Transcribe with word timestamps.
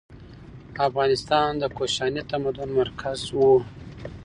افغانستان 0.87 1.49
د 1.61 1.63
کوشاني 1.77 2.21
تمدن 2.31 2.69
مرکز 2.79 3.19
و. 3.37 3.39